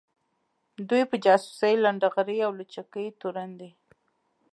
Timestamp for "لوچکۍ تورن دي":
2.57-3.69